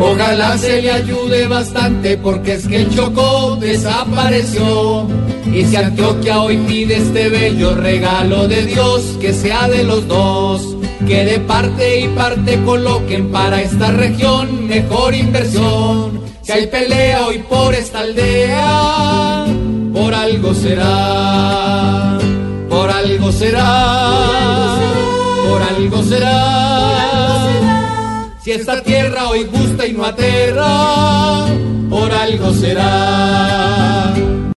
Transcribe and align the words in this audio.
Ojalá 0.00 0.56
se 0.56 0.80
le 0.80 0.90
ayude 0.90 1.46
bastante 1.46 2.16
porque 2.16 2.54
es 2.54 2.66
que 2.66 2.76
el 2.76 2.94
Chocó 2.94 3.56
desapareció. 3.60 5.06
Y 5.52 5.64
si 5.64 5.76
Antioquia 5.76 6.40
hoy 6.40 6.56
pide 6.66 6.96
este 6.96 7.28
bello 7.28 7.74
regalo 7.74 8.48
de 8.48 8.64
Dios, 8.64 9.18
que 9.20 9.34
sea 9.34 9.68
de 9.68 9.84
los 9.84 10.08
dos, 10.08 10.76
que 11.06 11.24
de 11.24 11.40
parte 11.40 12.00
y 12.00 12.08
parte 12.08 12.58
coloquen 12.64 13.30
para 13.30 13.60
esta 13.60 13.90
región 13.90 14.66
mejor 14.66 15.14
inversión. 15.14 16.20
Si 16.42 16.52
hay 16.52 16.66
pelea 16.68 17.26
hoy 17.26 17.38
por 17.38 17.74
esta 17.74 18.00
aldea, 18.00 19.44
por 19.92 20.14
algo 20.14 20.54
será, 20.54 22.18
por 22.70 22.90
algo 22.90 23.32
será, 23.32 24.78
por 25.46 25.62
algo 25.62 26.02
será. 26.04 26.59
Esta 28.50 28.82
tierra 28.82 29.28
hoy 29.28 29.44
gusta 29.44 29.86
y 29.86 29.92
no 29.92 30.04
aterra, 30.04 31.46
por 31.88 32.10
algo 32.10 32.52
será. 32.52 33.09